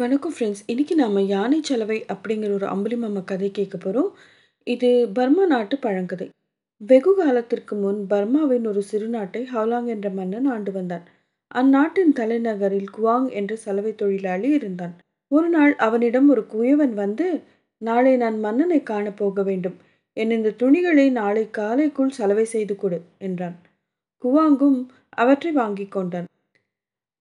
வணக்கம் 0.00 0.34
ஃப்ரெண்ட்ஸ். 0.38 0.60
இன்னைக்கு 0.66 0.94
நாம் 0.94 1.18
யானை 1.18 1.60
சலவை 1.62 2.04
அப்படிங்கிற 2.08 2.52
ஒரு 2.52 2.66
அம்புலிமாமா 2.66 3.24
கதை 3.24 3.50
கேட்க 3.50 3.78
போகிறோம் 3.78 4.16
இது 4.64 5.08
பர்மா 5.12 5.46
நாட்டு 5.46 5.76
பழங்கதை. 5.76 6.28
வெகு 6.76 7.14
காலத்திற்கு 7.16 7.76
முன் 7.76 8.06
பர்மாவின் 8.10 8.66
ஒரு 8.66 8.82
சிறுநாட்டை 8.92 9.44
ஹவுலாங் 9.54 9.84
என்ற 9.84 10.10
மன்னன் 10.10 10.44
ஆண்டு 10.44 10.72
வந்தான். 10.72 11.02
அந்நாட்டின் 11.54 12.12
தலைநகரில் 12.12 12.86
குவாங் 12.98 13.30
என்ற 13.30 13.56
சலவை 13.56 13.94
தொழிலாளி 13.94 14.50
இருந்தான். 14.50 14.96
ஒரு 15.28 15.48
நாள் 15.48 15.76
அவனிடம் 15.76 16.28
ஒரு 16.28 16.46
குயவன் 16.52 16.94
வந்து, 16.94 17.40
நாளை 17.78 18.16
நான் 18.16 18.40
மன்னனை 18.40 18.82
காண 18.82 19.10
போக 19.10 19.42
வேண்டும். 19.42 19.76
என் 20.12 20.30
இந்த 20.30 20.50
துணிகளை 20.50 21.10
நாளை 21.10 21.48
காலைக்குள் 21.58 22.08
சலவை 22.08 22.44
செய்து 22.44 22.76
கொடு 22.76 23.00
என்றான். 23.18 23.58
குவாங்கும் 24.22 24.86
அவற்றை 25.08 25.52
வாங்கிக் 25.52 25.90
கொண்டான். 25.90 26.24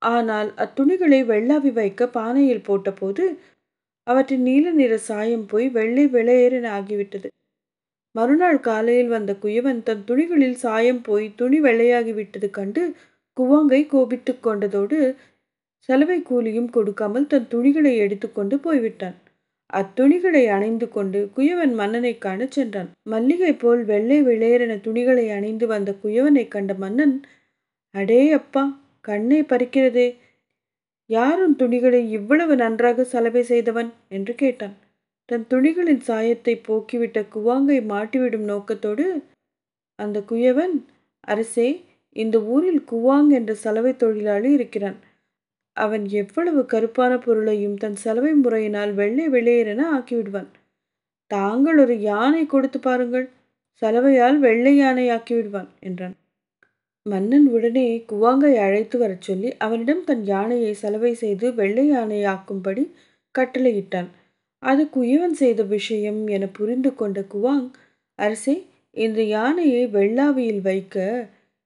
ஆனால் 0.02 0.54
அத்துணிகளை 0.58 1.26
வெள்ளாவி 1.26 1.74
வைக்க 1.74 2.08
பானையில் 2.08 2.66
போட்டபோது 2.68 3.40
அவற்றின் 4.04 4.42
நீல 4.42 4.72
நிற 4.72 4.98
சாயம் 4.98 5.46
போய் 5.46 5.70
வெள்ளை 5.70 6.08
வெளையென 6.08 6.66
ஆகிவிட்டது. 6.80 7.28
மறுநாள் 8.12 8.60
காலையில் 8.60 9.08
வந்த 9.08 9.34
குயவன் 9.34 9.84
தன் 9.84 10.04
துணிகளில் 10.08 10.54
சாயம் 10.54 11.02
போய் 11.02 11.34
துணி 11.36 11.62
வெள்ளையாகிவிட்டது 11.62 12.50
கண்டு 12.50 12.94
குவாங்கை 13.34 13.86
கோபித்து 13.86 14.34
கொண்டதோடு 14.34 15.16
செலவை 15.80 16.22
கூலியும் 16.22 16.70
கொடுக்காமல் 16.70 17.28
தன் 17.28 17.48
துணிகளை 17.48 17.98
எடுத்துக்கொண்டு 17.98 18.60
போய்விட்டான். 18.60 19.18
அத்துணிகளை 19.74 20.48
அணிந்து 20.48 20.90
கொண்டு 20.90 21.30
குயவன் 21.36 21.74
மன்னனை 21.74 22.18
காணச் 22.18 22.52
சென்றான். 22.52 22.90
மல்லிகை 23.04 23.54
போல் 23.54 23.84
வெள்ளை 23.86 24.24
வெளேரென 24.24 24.80
துணிகளை 24.82 25.30
அணிந்து 25.30 25.68
வந்த 25.68 25.92
குயவனைக் 26.04 26.48
கண்ட 26.48 26.74
மன்னன், 26.74 27.22
அடே 27.92 28.32
அப்பா 28.32 28.64
கண்ணை 29.08 29.40
பறிக்கிறதே 29.44 30.08
யார் 31.10 31.40
உன் 31.44 31.56
துணிகளை 31.56 32.02
இவ்வளவு 32.10 32.54
நன்றாக 32.56 33.04
சலவை 33.04 33.44
செய்தவன் 33.44 33.90
என்று 34.08 34.34
கேட்டான். 34.36 34.76
தன் 35.30 35.46
துணிகளின் 35.50 36.04
சாயத்தை 36.10 36.54
போக்கிவிட்ட 36.68 37.20
குவாங்கை 37.36 37.78
மாட்டிவிடும் 37.92 38.48
நோக்கத்தோடு 38.52 39.06
அந்த 40.00 40.18
குயவன், 40.30 40.76
அரசே 41.24 41.70
இந்த 42.16 42.38
ஊரில் 42.54 42.82
குவாங் 42.92 43.30
என்ற 43.30 43.52
சலவை 43.64 43.94
தொழிலாளி 43.96 44.50
இருக்கிறான். 44.52 45.00
அவன் 45.78 46.06
எவ்வளவு 46.22 46.62
கருப்பான 46.66 47.14
பொருளையும் 47.18 47.76
தன் 47.76 47.98
சலவை 48.04 48.32
முறையினால் 48.34 48.94
வெள்ளை 48.94 49.26
வெளேரென 49.30 49.82
ஆக்கிவிடுவான். 49.98 50.50
தாங்கள் 51.32 51.78
ஒரு 51.78 51.96
யானை 52.10 52.44
கொடுத்து 52.46 52.80
பாருங்கள் 52.80 53.28
சலவையால் 53.82 54.38
வெள்ளை 54.40 54.74
யானை 54.78 55.06
ஆக்கிவிடுவான் 55.10 55.70
என்றான். 55.80 56.16
மன்னன் 57.12 57.48
உடனே 57.56 57.88
குவாங்கை 58.12 58.52
அழைத்து 58.66 58.98
வரச் 59.00 59.26
சொல்லி 59.28 59.50
அவனிடம் 59.58 60.04
தன் 60.04 60.24
யானையை 60.26 60.72
சலவை 60.74 61.12
செய்து 61.14 61.48
வெள்ளை 61.54 61.86
யானையாக்கும்படி 61.92 62.84
கட்டளையிட்டான். 63.36 64.10
அது 64.64 64.84
குயவன் 64.96 65.36
செய்த 65.42 65.62
விஷயம் 65.76 66.22
என 66.28 66.44
புரிந்து 66.58 66.92
கொண்ட 66.96 67.20
குவாங், 67.34 67.68
அரசே 68.20 68.56
இந்த 68.98 69.22
யானையை 69.36 69.84
வெள்ளாவியில் 69.88 70.62
வைக்க 70.62 70.96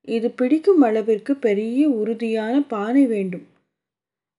இது 0.07 0.27
பிடிக்கும் 0.31 0.81
அளவிற்கு 0.81 1.33
பெரிய 1.35 1.81
உறுதியான 1.89 2.53
பானை 2.73 3.03
வேண்டும். 3.05 3.45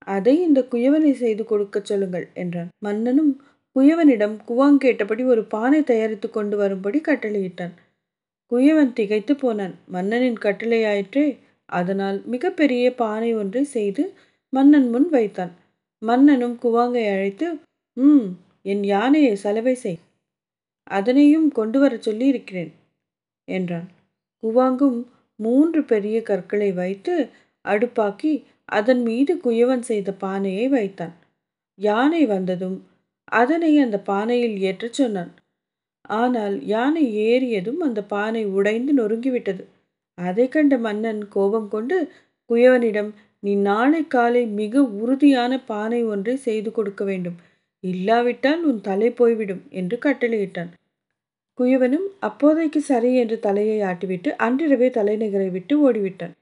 அதை 0.06 0.34
இந்த 0.41 0.61
குயவனை 0.72 1.12
செய்து 1.12 1.42
கொடுக்கச் 1.44 1.89
சொல்லுங்கள் 1.91 2.27
என்றான். 2.34 2.70
மன்னனும் 2.78 3.33
குயவனிடம் 3.77 4.37
குவாங் 4.48 4.78
கேட்டபடி 4.84 5.22
ஒரு 5.25 5.42
பானை 5.44 5.81
தயாரித்து 5.83 6.28
கொண்டு 6.31 6.56
வரும்படி 6.56 6.98
கட்டளையிட்டான். 7.00 7.75
குயவன் 8.53 8.92
திகைத்து 8.92 9.36
போனான். 9.36 9.75
மன்னனின் 9.86 10.39
கட்டளையாயிற்றே 10.39 11.39
அதனால் 11.64 12.22
மிகப்பெரிய 12.27 12.94
பானை 12.94 13.34
ஒன்றை 13.34 13.62
செய்து 13.64 14.14
மன்னன் 14.48 14.89
முன் 14.89 15.09
வைத்தான். 15.09 15.53
மன்னனும் 16.03 16.59
குவாங்கை 16.62 17.05
அழைத்து, 17.09 17.47
ம் 17.97 18.27
என் 18.62 18.84
யானையை 18.84 19.36
சலவை 19.36 19.75
செய். 19.75 19.98
அதனையும் 20.91 21.48
கொண்டு 21.48 21.78
வரச் 21.81 22.03
சொல்லி 22.03 22.27
இருக்கிறேன் 22.27 22.72
என்றான். 23.48 23.89
குவாங்கும் 24.42 24.98
மூன்று 25.37 25.84
பெரிய 25.84 26.22
கற்களை 26.22 26.72
வைத்து 26.72 27.15
அடுப்பாக்கி 27.65 28.32
அதன் 28.65 29.03
மீது 29.03 29.32
குயவன் 29.44 29.81
செய்த 29.81 30.12
பானையை 30.12 30.69
வைத்தான். 30.69 31.15
யானை 31.78 32.27
வந்ததும் 32.27 32.78
அதனை 33.32 33.78
அந்த 33.78 33.98
பானையில் 34.06 34.56
ஏற்றச் 34.60 34.98
சொன்னான். 35.00 35.32
ஆனால் 36.05 36.57
யானை 36.65 37.05
ஏறியதும் 37.29 37.81
அந்த 37.81 38.01
பானை 38.05 38.43
உடைந்து 38.47 38.93
நொறுங்கிவிட்டது. 38.95 39.63
அதை 40.19 40.49
கண்ட 40.49 40.75
மன்னன் 40.79 41.29
கோபம் 41.29 41.69
கொண்டு 41.69 41.97
குயவனிடம், 42.51 43.11
நீ 43.41 43.53
நாளை 43.55 44.03
காலை 44.07 44.47
மிக 44.47 44.83
உறுதியான 44.83 45.53
பானை 45.71 46.05
ஒன்றை 46.05 46.37
செய்து 46.37 46.71
கொடுக்க 46.73 47.05
வேண்டும். 47.05 47.39
இல்லாவிட்டால் 47.85 48.63
உன் 48.65 48.81
தலை 48.81 49.11
போய்விடும் 49.11 49.63
என்று 49.71 49.97
கட்டளையிட்டான். 50.05 50.71
குயவனும் 51.59 52.07
அப்போதைக்கு 52.21 52.81
சரி 52.81 53.11
என்று 53.15 53.37
தலையை 53.39 53.79
ஆட்டிவிட்டு 53.83 54.31
அன்றிரவே 54.37 54.89
தலைநகரை 54.91 55.49
விட்டு 55.51 55.75
ஓடிவிட்டான். 55.87 56.34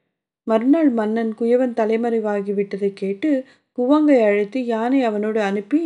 மறுநாள் 0.47 0.91
மன்னன் 0.91 1.33
குயவன் 1.41 1.75
தலைமறைவாகிவிட்டதை 1.81 2.93
கேட்டு 2.93 3.31
குவாங்கை 3.79 4.19
அழைத்து 4.29 4.61
யானை 4.67 5.01
அவனோடு 5.03 5.41
அனுப்பி 5.41 5.81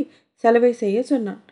செலவை 0.44 0.72
செய்ய 0.72 0.98
சொன்னான். 1.02 1.43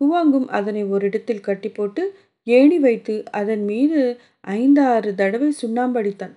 குவாங்கும் 0.00 0.48
அதனை 0.48 0.84
ஓரிடத்தில் 0.84 1.40
கட்டி 1.40 1.68
போட்டு 1.68 2.02
ஏணி 2.46 2.78
வைத்து 2.78 3.22
அதன் 3.30 3.64
மீது 3.64 4.00
ஐந்தாறு 4.40 5.14
தடவை 5.14 5.52
சுண்ணாம்படித்தான். 5.62 6.34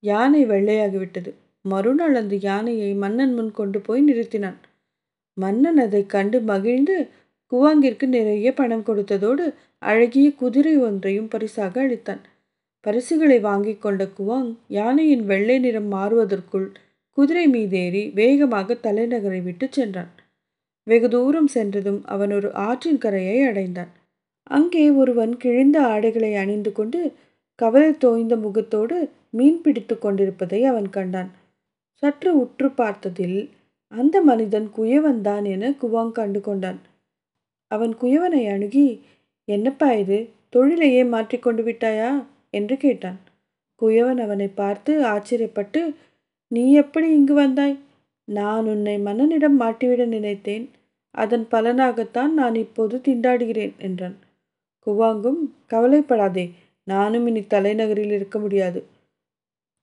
யானை 0.00 0.46
வெள்ளையாகிவிட்டது. 0.46 1.30
மறுநாள் 1.64 2.14
அந்த 2.14 2.34
யானையை 2.34 2.94
மன்னன் 2.94 3.34
முன் 3.34 3.52
கொண்டு 3.52 3.78
போய் 3.80 4.02
நிறுத்தினான். 4.08 4.58
மன்னன் 5.34 5.76
அதை 5.76 6.06
கண்டு 6.06 6.40
மகிழ்ந்து 6.40 7.08
குவாங்கிற்கு 7.52 8.06
நிறைய 8.06 8.52
பணம் 8.52 8.84
கொடுத்ததோடு 8.86 9.44
அழகிய 9.78 10.32
குதிரை 10.32 10.76
ஒன்றையும் 10.78 11.28
பரிசாக 11.28 11.82
அளித்தான். 11.82 12.22
பரிசுகளை 12.80 13.38
வாங்கி 13.38 13.74
கொண்ட 13.76 14.08
குவாங் 14.18 14.50
யானையின் 14.68 15.24
வெள்ளை 15.24 15.58
நிறம் 15.58 15.92
மாறுவதற்குள் 15.92 16.68
குதிரை 17.18 17.48
மீதேறி 17.48 18.02
வேகமாக 18.14 18.74
தலைநகரை 18.82 19.42
விட்டு 19.42 19.66
சென்றான். 19.70 20.10
வெகு 20.86 21.08
தூரம் 21.08 21.46
சென்றதும் 21.46 22.00
அவன் 22.04 22.32
ஒரு 22.32 22.54
ஆற்றின் 22.54 22.98
கரையை 22.98 23.42
அடைந்தான். 23.42 23.92
அங்கே 24.42 24.90
ஒருவன் 24.90 25.36
கிழிந்த 25.36 25.82
ஆடைகளை 25.82 26.34
அணிந்து 26.34 26.72
கொண்டு 26.72 27.12
கவலை 27.54 27.90
தோய்ந்த 27.92 28.36
முகத்தோடு 28.36 28.96
மீன் 29.30 29.60
பிடித்துக் 29.60 30.00
கொண்டிருப்பதை 30.00 30.64
அவன் 30.64 30.90
கண்டான். 30.90 31.30
சற்று 31.92 32.30
உற்று 32.40 32.68
பார்த்ததில் 32.68 33.50
அந்த 33.88 34.20
மனிதன் 34.20 34.68
குயவன்தான் 34.76 35.44
என 35.44 35.70
குவாங் 35.70 36.12
கண்டு 36.12 36.40
கொண்டான். 36.40 36.78
அவன் 37.70 37.94
குயவனை 38.02 38.42
அணுகி, 38.50 39.02
என்னப்பா 39.44 39.92
இது 39.92 40.28
தொழிலையே 40.48 41.04
மாற்றிக்கொண்டு 41.04 41.62
விட்டாயா 41.62 42.10
என்று 42.50 42.76
கேட்டான். 42.76 43.18
குயவன் 43.80 44.20
அவனை 44.22 44.48
பார்த்து 44.48 44.92
ஆச்சரியப்பட்டு, 45.02 45.94
நீ 46.48 46.72
எப்படி 46.72 47.08
இங்கு 47.14 47.34
வந்தாய்? 47.34 47.76
நான் 48.28 48.66
உன்னை 48.66 48.96
மன்னனிடம் 48.98 49.60
மாட்டிவிட 49.60 50.06
நினைத்தேன். 50.06 50.68
அதன் 51.16 51.46
பலனாகத்தான் 51.50 52.32
நான் 52.32 52.56
இப்போது 52.64 52.96
திண்டாடுகிறேன் 53.06 53.74
என்றான். 53.78 54.16
குவாங்கும், 54.86 55.40
கவலைப்படாதே 55.66 56.46
நானும் 56.86 57.26
இனி 57.26 57.42
தலைநகரில் 57.46 58.12
இருக்க 58.12 58.38
முடியாது 58.38 58.80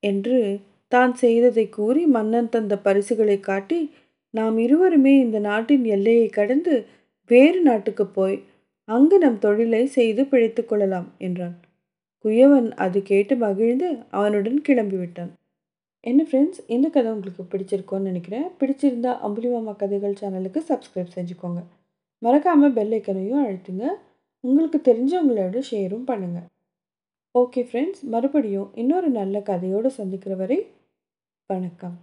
என்று 0.04 0.38
தான் 0.92 1.14
செய்ததை 1.14 1.66
கூறி 1.70 2.02
மன்னன் 2.06 2.50
தந்த 2.50 2.74
பரிசுகளை 2.78 3.38
காட்டி, 3.40 3.80
நாம் 4.34 4.58
இருவருமே 4.58 5.14
இந்த 5.20 5.38
நாட்டின் 5.40 5.86
எல்லையை 5.86 6.28
கடந்து 6.30 6.74
வேறு 7.30 7.60
நாட்டுக்கு 7.62 8.06
போய் 8.08 8.38
அங்கு 8.90 9.18
நம் 9.18 9.40
தொழிலை 9.40 9.84
செய்து 9.98 10.22
பிழைத்து 10.26 10.62
கொள்ளலாம் 10.66 11.08
என்றான். 11.18 11.56
குயவன் 12.26 12.68
அது 12.76 13.00
கேட்டு 13.04 13.36
மகிழ்ந்து 13.36 13.88
அவனுடன் 14.10 14.60
கிளம்பிவிட்டான். 14.68 15.32
என்ன 16.04 16.22
ஃப்ரெண்ட்ஸ் 16.30 16.62
இந்த 16.68 16.88
கதை 16.90 17.10
உங்களுக்கு 17.12 17.44
பிடிச்சிருக்கோன்னு 17.52 18.10
நினைக்கிறேன். 18.12 18.48
பிடிச்சிருந்தா 18.60 19.12
அம்புலிமாமா 19.28 19.74
கதைகள் 19.82 20.20
சேனலுக்கு 20.22 20.62
சப்ஸ்கிரைப் 20.72 21.16
செஞ்சுக்கோங்க. 21.18 21.62
மறக்காமல் 22.22 22.76
பெல் 22.78 22.96
ஐக்கனையும் 22.98 23.44
அழுத்துங்க. 23.46 23.86
உங்களுக்கு 24.44 24.80
தெரிஞ்சவங்களோட 24.90 25.58
ஷேரும் 25.72 26.08
பண்ணுங்கள் 26.12 26.50
ஓகே 27.36 27.62
ஃப்ரெண்ட்ஸ் 27.70 28.04
மறுபடியும் 28.14 28.70
இன்னொரு 28.82 29.10
நல்ல 29.20 29.40
கதையோடு 29.50 29.90
சந்திக்கிற 30.00 30.36
வரை 30.36 30.60
வணக்கம். 31.50 31.96